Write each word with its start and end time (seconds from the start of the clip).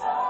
house. 0.00 0.21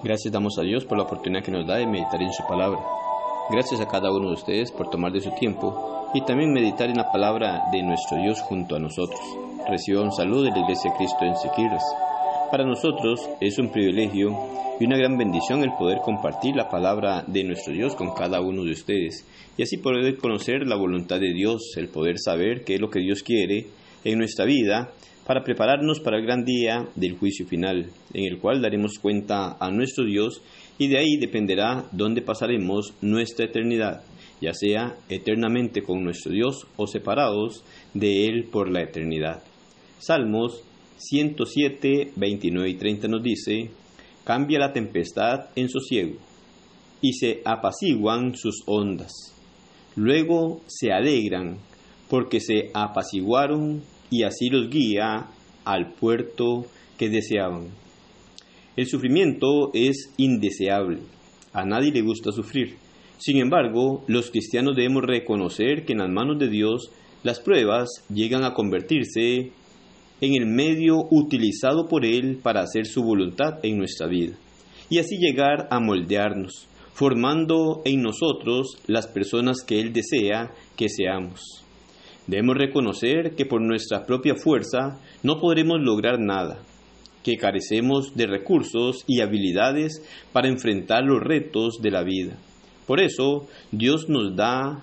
Gracias 0.00 0.32
damos 0.32 0.56
a 0.58 0.62
Dios 0.62 0.84
por 0.84 0.96
la 0.96 1.04
oportunidad 1.04 1.42
que 1.42 1.50
nos 1.50 1.66
da 1.66 1.76
de 1.76 1.86
meditar 1.86 2.22
en 2.22 2.32
su 2.32 2.46
palabra. 2.46 2.78
Gracias 3.50 3.80
a 3.80 3.88
cada 3.88 4.12
uno 4.12 4.28
de 4.28 4.34
ustedes 4.34 4.70
por 4.70 4.90
tomar 4.90 5.10
de 5.10 5.20
su 5.20 5.32
tiempo 5.32 6.10
y 6.14 6.24
también 6.24 6.52
meditar 6.52 6.88
en 6.88 6.98
la 6.98 7.10
palabra 7.10 7.64
de 7.72 7.82
nuestro 7.82 8.16
Dios 8.18 8.40
junto 8.42 8.76
a 8.76 8.78
nosotros. 8.78 9.20
Reciba 9.68 10.02
un 10.02 10.12
saludo 10.12 10.42
de 10.42 10.52
la 10.52 10.60
Iglesia 10.60 10.94
Cristo 10.96 11.18
en 11.22 11.34
Siquirres. 11.34 11.82
Para 12.48 12.64
nosotros 12.64 13.28
es 13.40 13.58
un 13.58 13.72
privilegio 13.72 14.36
y 14.78 14.84
una 14.84 14.96
gran 14.96 15.18
bendición 15.18 15.64
el 15.64 15.72
poder 15.76 15.98
compartir 15.98 16.54
la 16.54 16.68
palabra 16.68 17.24
de 17.26 17.42
nuestro 17.42 17.72
Dios 17.72 17.96
con 17.96 18.14
cada 18.14 18.40
uno 18.40 18.62
de 18.62 18.70
ustedes 18.70 19.26
y 19.56 19.64
así 19.64 19.78
poder 19.78 20.16
conocer 20.18 20.64
la 20.64 20.76
voluntad 20.76 21.18
de 21.18 21.34
Dios, 21.34 21.74
el 21.76 21.88
poder 21.88 22.20
saber 22.20 22.62
qué 22.64 22.76
es 22.76 22.80
lo 22.80 22.88
que 22.88 23.00
Dios 23.00 23.24
quiere 23.24 23.66
en 24.04 24.18
nuestra 24.18 24.44
vida 24.44 24.92
para 25.28 25.44
prepararnos 25.44 26.00
para 26.00 26.16
el 26.16 26.24
gran 26.24 26.46
día 26.46 26.88
del 26.96 27.18
juicio 27.18 27.46
final, 27.46 27.90
en 28.14 28.24
el 28.24 28.38
cual 28.38 28.62
daremos 28.62 28.98
cuenta 28.98 29.58
a 29.60 29.70
nuestro 29.70 30.06
Dios 30.06 30.40
y 30.78 30.88
de 30.88 30.96
ahí 30.96 31.18
dependerá 31.20 31.84
dónde 31.92 32.22
pasaremos 32.22 32.94
nuestra 33.02 33.44
eternidad, 33.44 34.02
ya 34.40 34.54
sea 34.54 34.96
eternamente 35.10 35.82
con 35.82 36.02
nuestro 36.02 36.32
Dios 36.32 36.66
o 36.78 36.86
separados 36.86 37.62
de 37.92 38.24
Él 38.24 38.44
por 38.50 38.70
la 38.70 38.80
eternidad. 38.80 39.42
Salmos 39.98 40.62
107, 40.96 42.12
29 42.16 42.70
y 42.70 42.74
30 42.76 43.08
nos 43.08 43.22
dice, 43.22 43.68
cambia 44.24 44.58
la 44.58 44.72
tempestad 44.72 45.50
en 45.56 45.68
sosiego, 45.68 46.16
y 47.02 47.12
se 47.12 47.42
apaciguan 47.44 48.34
sus 48.34 48.62
ondas. 48.64 49.12
Luego 49.94 50.62
se 50.68 50.90
alegran, 50.90 51.58
porque 52.08 52.40
se 52.40 52.70
apaciguaron 52.72 53.82
y 54.10 54.22
así 54.22 54.48
los 54.48 54.70
guía 54.70 55.26
al 55.64 55.92
puerto 55.92 56.66
que 56.96 57.08
deseaban. 57.08 57.68
El 58.76 58.86
sufrimiento 58.86 59.70
es 59.74 60.12
indeseable. 60.16 60.98
A 61.52 61.64
nadie 61.64 61.90
le 61.90 62.02
gusta 62.02 62.30
sufrir. 62.32 62.76
Sin 63.18 63.38
embargo, 63.38 64.04
los 64.06 64.30
cristianos 64.30 64.76
debemos 64.76 65.02
reconocer 65.02 65.84
que 65.84 65.92
en 65.92 65.98
las 65.98 66.10
manos 66.10 66.38
de 66.38 66.48
Dios 66.48 66.90
las 67.24 67.40
pruebas 67.40 67.88
llegan 68.12 68.44
a 68.44 68.54
convertirse 68.54 69.50
en 70.20 70.34
el 70.34 70.46
medio 70.46 71.06
utilizado 71.10 71.88
por 71.88 72.04
Él 72.04 72.38
para 72.42 72.60
hacer 72.60 72.86
su 72.86 73.02
voluntad 73.02 73.58
en 73.64 73.78
nuestra 73.78 74.06
vida 74.06 74.36
y 74.90 74.98
así 74.98 75.18
llegar 75.18 75.68
a 75.70 75.80
moldearnos, 75.80 76.66
formando 76.92 77.82
en 77.84 78.02
nosotros 78.02 78.78
las 78.86 79.06
personas 79.06 79.62
que 79.66 79.80
Él 79.80 79.92
desea 79.92 80.52
que 80.76 80.88
seamos. 80.88 81.64
Debemos 82.28 82.58
reconocer 82.58 83.34
que 83.36 83.46
por 83.46 83.62
nuestra 83.62 84.04
propia 84.04 84.34
fuerza 84.34 85.00
no 85.22 85.40
podremos 85.40 85.78
lograr 85.80 86.20
nada, 86.20 86.58
que 87.24 87.38
carecemos 87.38 88.14
de 88.14 88.26
recursos 88.26 89.02
y 89.06 89.22
habilidades 89.22 90.02
para 90.30 90.48
enfrentar 90.48 91.04
los 91.04 91.22
retos 91.22 91.78
de 91.80 91.90
la 91.90 92.02
vida. 92.02 92.36
Por 92.86 93.00
eso 93.00 93.48
Dios 93.72 94.10
nos 94.10 94.36
da 94.36 94.82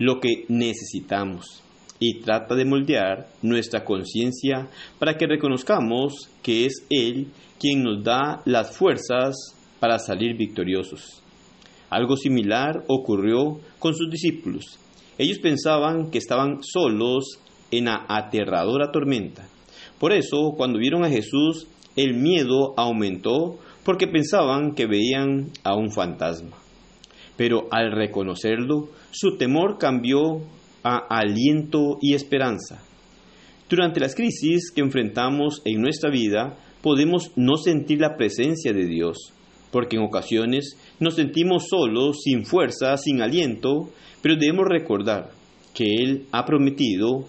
lo 0.00 0.18
que 0.18 0.44
necesitamos 0.48 1.62
y 2.00 2.18
trata 2.18 2.56
de 2.56 2.64
moldear 2.64 3.28
nuestra 3.42 3.84
conciencia 3.84 4.68
para 4.98 5.16
que 5.16 5.28
reconozcamos 5.28 6.30
que 6.42 6.66
es 6.66 6.84
Él 6.90 7.28
quien 7.60 7.84
nos 7.84 8.02
da 8.02 8.42
las 8.44 8.76
fuerzas 8.76 9.36
para 9.78 10.00
salir 10.00 10.36
victoriosos. 10.36 11.22
Algo 11.90 12.16
similar 12.16 12.82
ocurrió 12.88 13.60
con 13.78 13.94
sus 13.94 14.10
discípulos 14.10 14.80
ellos 15.18 15.38
pensaban 15.38 16.10
que 16.10 16.18
estaban 16.18 16.58
solos 16.62 17.38
en 17.70 17.86
la 17.86 18.06
aterradora 18.08 18.90
tormenta. 18.92 19.46
Por 19.98 20.12
eso, 20.12 20.54
cuando 20.56 20.78
vieron 20.78 21.04
a 21.04 21.10
Jesús, 21.10 21.66
el 21.96 22.14
miedo 22.14 22.74
aumentó 22.76 23.58
porque 23.84 24.06
pensaban 24.06 24.74
que 24.74 24.86
veían 24.86 25.50
a 25.64 25.76
un 25.76 25.90
fantasma. 25.90 26.56
Pero 27.36 27.66
al 27.70 27.92
reconocerlo, 27.92 28.88
su 29.10 29.36
temor 29.36 29.78
cambió 29.78 30.42
a 30.82 30.98
aliento 31.08 31.98
y 32.00 32.14
esperanza. 32.14 32.82
Durante 33.68 34.00
las 34.00 34.14
crisis 34.14 34.70
que 34.70 34.82
enfrentamos 34.82 35.62
en 35.64 35.80
nuestra 35.80 36.10
vida, 36.10 36.58
podemos 36.82 37.32
no 37.36 37.56
sentir 37.56 38.00
la 38.00 38.16
presencia 38.16 38.72
de 38.72 38.86
Dios, 38.86 39.32
porque 39.70 39.96
en 39.96 40.02
ocasiones 40.02 40.76
nos 41.02 41.16
sentimos 41.16 41.66
solos, 41.68 42.22
sin 42.22 42.46
fuerza, 42.46 42.96
sin 42.96 43.20
aliento, 43.20 43.90
pero 44.22 44.36
debemos 44.36 44.66
recordar 44.68 45.30
que 45.74 45.84
Él 45.84 46.26
ha 46.30 46.44
prometido 46.44 47.26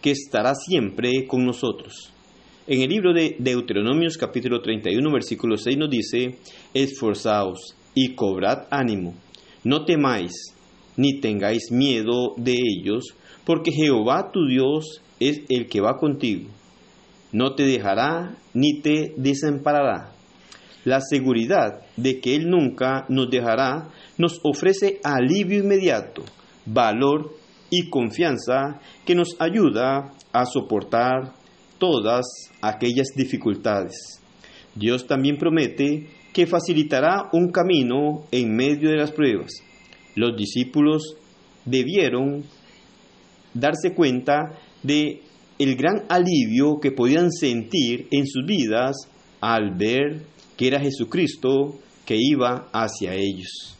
que 0.00 0.12
estará 0.12 0.54
siempre 0.54 1.26
con 1.26 1.44
nosotros. 1.44 2.12
En 2.68 2.80
el 2.80 2.88
libro 2.88 3.12
de 3.12 3.34
Deuteronomios 3.40 4.16
capítulo 4.16 4.60
31 4.60 5.12
versículo 5.12 5.56
6 5.56 5.76
nos 5.76 5.90
dice, 5.90 6.38
esforzaos 6.74 7.74
y 7.92 8.14
cobrad 8.14 8.68
ánimo, 8.70 9.14
no 9.64 9.84
temáis 9.84 10.54
ni 10.96 11.18
tengáis 11.20 11.72
miedo 11.72 12.34
de 12.36 12.52
ellos, 12.52 13.16
porque 13.44 13.72
Jehová 13.72 14.30
tu 14.32 14.46
Dios 14.46 15.02
es 15.18 15.40
el 15.48 15.66
que 15.66 15.80
va 15.80 15.96
contigo. 15.96 16.48
No 17.32 17.56
te 17.56 17.64
dejará 17.64 18.36
ni 18.54 18.80
te 18.80 19.12
desamparará. 19.16 20.12
La 20.84 21.00
seguridad 21.00 21.82
de 21.96 22.20
que 22.20 22.34
Él 22.34 22.50
nunca 22.50 23.06
nos 23.08 23.30
dejará 23.30 23.88
nos 24.18 24.40
ofrece 24.42 25.00
alivio 25.04 25.60
inmediato, 25.60 26.22
valor 26.66 27.36
y 27.70 27.88
confianza 27.88 28.80
que 29.04 29.14
nos 29.14 29.36
ayuda 29.38 30.12
a 30.32 30.44
soportar 30.44 31.34
todas 31.78 32.26
aquellas 32.60 33.08
dificultades. 33.16 34.20
Dios 34.74 35.06
también 35.06 35.36
promete 35.36 36.08
que 36.32 36.46
facilitará 36.46 37.28
un 37.32 37.50
camino 37.50 38.24
en 38.30 38.54
medio 38.54 38.90
de 38.90 38.96
las 38.96 39.12
pruebas. 39.12 39.52
Los 40.14 40.36
discípulos 40.36 41.16
debieron 41.64 42.44
darse 43.54 43.94
cuenta 43.94 44.58
de 44.82 45.20
el 45.58 45.76
gran 45.76 46.04
alivio 46.08 46.78
que 46.80 46.90
podían 46.90 47.30
sentir 47.30 48.08
en 48.10 48.26
sus 48.26 48.44
vidas 48.46 48.96
al 49.40 49.74
ver 49.76 50.22
era 50.66 50.80
Jesucristo 50.80 51.78
que 52.04 52.16
iba 52.18 52.68
hacia 52.72 53.14
ellos. 53.14 53.76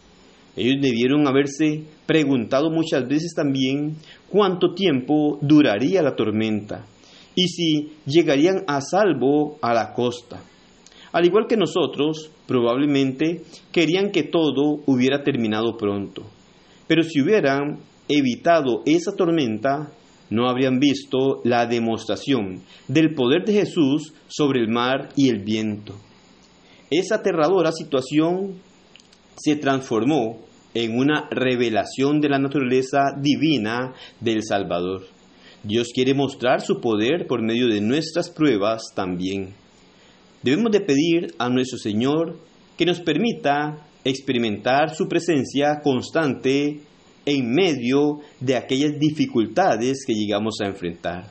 Ellos 0.57 0.83
debieron 0.83 1.27
haberse 1.27 1.85
preguntado 2.07 2.71
muchas 2.71 3.09
veces 3.09 3.33
también 3.35 3.97
cuánto 4.29 4.75
tiempo 4.75 5.39
duraría 5.41 6.03
la 6.03 6.15
tormenta 6.15 6.85
y 7.35 7.49
si 7.49 7.93
llegarían 8.05 8.65
a 8.67 8.81
salvo 8.81 9.59
a 9.63 9.73
la 9.73 9.95
costa. 9.95 10.43
Al 11.13 11.27
igual 11.27 11.47
que 11.49 11.57
nosotros, 11.57 12.31
probablemente 12.47 13.43
querían 13.71 14.11
que 14.11 14.25
todo 14.25 14.83
hubiera 14.87 15.23
terminado 15.23 15.77
pronto. 15.77 16.25
Pero 16.87 17.03
si 17.03 17.21
hubieran 17.21 17.81
evitado 18.09 18.83
esa 18.87 19.15
tormenta, 19.15 19.91
no 20.31 20.49
habrían 20.49 20.79
visto 20.79 21.41
la 21.45 21.67
demostración 21.67 22.63
del 22.89 23.15
poder 23.15 23.45
de 23.45 23.53
Jesús 23.53 24.15
sobre 24.29 24.61
el 24.61 24.69
mar 24.69 25.11
y 25.17 25.29
el 25.29 25.41
viento. 25.41 25.95
Esa 26.93 27.15
aterradora 27.15 27.73
situación 27.73 28.61
se 29.39 29.57
transformó 29.57 30.41
en 30.75 30.99
una 30.99 31.27
revelación 31.31 32.21
de 32.21 32.29
la 32.29 32.39
naturaleza 32.39 33.17
divina 33.19 33.95
del 34.21 34.43
Salvador. 34.43 35.07
Dios 35.63 35.89
quiere 35.95 36.13
mostrar 36.13 36.61
su 36.61 36.83
poder 36.83 37.27
por 37.27 37.41
medio 37.41 37.69
de 37.69 37.81
nuestras 37.81 38.29
pruebas 38.29 38.93
también. 38.95 39.55
Debemos 40.43 40.71
de 40.71 40.83
pedir 40.83 41.35
a 41.39 41.49
nuestro 41.49 41.79
Señor 41.79 42.39
que 42.77 42.85
nos 42.85 43.01
permita 43.01 43.87
experimentar 44.05 44.95
su 44.95 45.09
presencia 45.09 45.81
constante 45.83 46.83
en 47.25 47.55
medio 47.55 48.19
de 48.39 48.57
aquellas 48.57 48.99
dificultades 48.99 50.05
que 50.07 50.13
llegamos 50.13 50.57
a 50.61 50.69
enfrentar. 50.69 51.31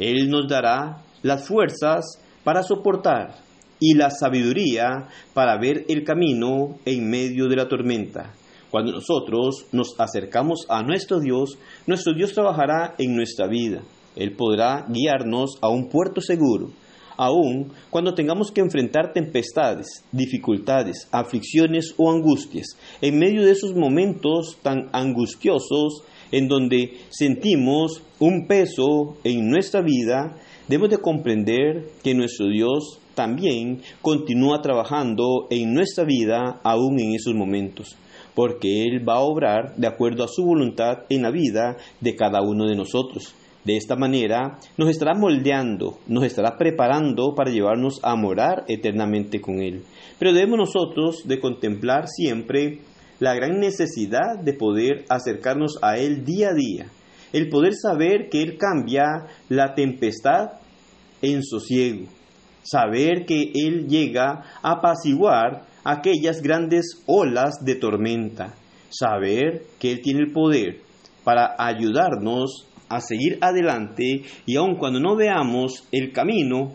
Él 0.00 0.28
nos 0.28 0.48
dará 0.48 1.04
las 1.22 1.46
fuerzas 1.46 2.20
para 2.42 2.64
soportar 2.64 3.46
y 3.80 3.94
la 3.94 4.10
sabiduría 4.10 5.08
para 5.34 5.58
ver 5.58 5.84
el 5.88 6.04
camino 6.04 6.78
en 6.84 7.08
medio 7.08 7.48
de 7.48 7.56
la 7.56 7.68
tormenta. 7.68 8.34
Cuando 8.70 8.92
nosotros 8.92 9.66
nos 9.72 9.98
acercamos 9.98 10.66
a 10.68 10.82
nuestro 10.82 11.20
Dios, 11.20 11.58
nuestro 11.86 12.12
Dios 12.12 12.34
trabajará 12.34 12.94
en 12.98 13.14
nuestra 13.16 13.46
vida. 13.46 13.82
Él 14.14 14.32
podrá 14.32 14.84
guiarnos 14.88 15.58
a 15.62 15.68
un 15.68 15.88
puerto 15.88 16.20
seguro, 16.20 16.70
aun 17.16 17.72
cuando 17.88 18.14
tengamos 18.14 18.50
que 18.50 18.60
enfrentar 18.60 19.12
tempestades, 19.12 20.04
dificultades, 20.12 21.08
aflicciones 21.12 21.94
o 21.96 22.10
angustias. 22.10 22.76
En 23.00 23.18
medio 23.18 23.44
de 23.44 23.52
esos 23.52 23.74
momentos 23.74 24.58
tan 24.62 24.90
angustiosos 24.92 26.02
en 26.30 26.46
donde 26.46 26.98
sentimos 27.08 28.02
un 28.18 28.46
peso 28.46 29.16
en 29.24 29.48
nuestra 29.48 29.80
vida, 29.80 30.36
debemos 30.68 30.90
de 30.90 30.98
comprender 30.98 31.88
que 32.02 32.14
nuestro 32.14 32.48
Dios 32.48 33.00
también 33.18 33.82
continúa 34.00 34.62
trabajando 34.62 35.48
en 35.50 35.74
nuestra 35.74 36.04
vida 36.04 36.60
aún 36.62 37.00
en 37.00 37.16
esos 37.16 37.34
momentos 37.34 37.96
porque 38.36 38.84
Él 38.84 39.02
va 39.06 39.14
a 39.14 39.22
obrar 39.22 39.74
de 39.74 39.88
acuerdo 39.88 40.22
a 40.22 40.28
su 40.28 40.44
voluntad 40.44 40.98
en 41.08 41.22
la 41.22 41.32
vida 41.32 41.76
de 42.00 42.14
cada 42.14 42.40
uno 42.40 42.68
de 42.68 42.76
nosotros. 42.76 43.34
De 43.64 43.76
esta 43.76 43.96
manera 43.96 44.60
nos 44.76 44.90
estará 44.90 45.14
moldeando, 45.14 45.98
nos 46.06 46.22
estará 46.22 46.56
preparando 46.56 47.34
para 47.34 47.50
llevarnos 47.50 47.98
a 48.04 48.14
morar 48.14 48.62
eternamente 48.68 49.40
con 49.40 49.60
Él. 49.60 49.82
Pero 50.20 50.32
debemos 50.32 50.56
nosotros 50.56 51.26
de 51.26 51.40
contemplar 51.40 52.06
siempre 52.06 52.78
la 53.18 53.34
gran 53.34 53.58
necesidad 53.58 54.38
de 54.40 54.52
poder 54.52 55.04
acercarnos 55.08 55.76
a 55.82 55.98
Él 55.98 56.24
día 56.24 56.50
a 56.50 56.54
día, 56.54 56.86
el 57.32 57.48
poder 57.48 57.74
saber 57.74 58.28
que 58.30 58.40
Él 58.40 58.56
cambia 58.56 59.26
la 59.48 59.74
tempestad 59.74 60.60
en 61.22 61.42
sosiego, 61.42 62.06
saber 62.70 63.24
que 63.24 63.52
Él 63.54 63.86
llega 63.88 64.42
a 64.62 64.72
apaciguar 64.72 65.62
aquellas 65.84 66.42
grandes 66.42 67.02
olas 67.06 67.64
de 67.64 67.76
tormenta, 67.76 68.54
saber 68.90 69.62
que 69.78 69.92
Él 69.92 70.00
tiene 70.02 70.20
el 70.20 70.32
poder 70.32 70.80
para 71.24 71.54
ayudarnos 71.58 72.66
a 72.88 73.00
seguir 73.00 73.38
adelante 73.40 74.22
y 74.46 74.56
aun 74.56 74.76
cuando 74.76 75.00
no 75.00 75.16
veamos 75.16 75.86
el 75.92 76.12
camino, 76.12 76.72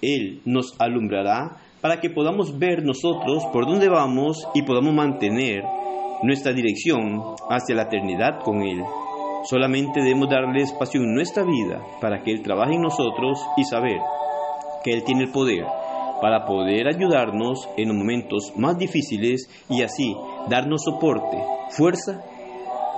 Él 0.00 0.40
nos 0.44 0.74
alumbrará 0.78 1.58
para 1.80 2.00
que 2.00 2.10
podamos 2.10 2.58
ver 2.58 2.84
nosotros 2.84 3.44
por 3.52 3.66
dónde 3.66 3.88
vamos 3.88 4.46
y 4.54 4.62
podamos 4.62 4.94
mantener 4.94 5.62
nuestra 6.22 6.52
dirección 6.52 7.20
hacia 7.50 7.74
la 7.74 7.82
eternidad 7.82 8.40
con 8.42 8.62
Él. 8.62 8.82
Solamente 9.44 10.00
debemos 10.00 10.28
darle 10.30 10.62
espacio 10.62 11.00
en 11.00 11.14
nuestra 11.14 11.42
vida 11.42 11.80
para 12.00 12.22
que 12.22 12.32
Él 12.32 12.42
trabaje 12.42 12.74
en 12.74 12.82
nosotros 12.82 13.38
y 13.56 13.64
saber 13.64 13.98
que 14.82 14.92
Él 14.92 15.04
tiene 15.04 15.24
el 15.24 15.32
poder 15.32 15.64
para 16.20 16.44
poder 16.46 16.86
ayudarnos 16.86 17.68
en 17.76 17.88
los 17.88 17.96
momentos 17.96 18.52
más 18.56 18.78
difíciles 18.78 19.50
y 19.68 19.82
así 19.82 20.16
darnos 20.48 20.84
soporte, 20.84 21.36
fuerza, 21.70 22.22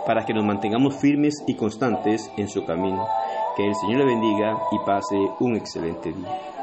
para 0.07 0.27
que 0.27 0.35
nos 0.35 0.45
mantengamos 0.45 0.97
firmes 1.01 1.43
y 1.47 1.55
constantes 1.55 2.31
en 2.37 2.49
su 2.49 2.67
camino. 2.67 3.07
Que 3.57 3.67
el 3.67 3.75
Señor 3.75 4.01
le 4.01 4.07
bendiga 4.07 4.59
y 4.73 4.79
pase 4.85 5.17
un 5.41 5.57
excelente 5.57 6.13
día. 6.13 6.54